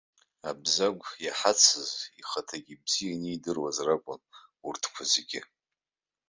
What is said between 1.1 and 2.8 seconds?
иаҳацыз, ихаҭагьы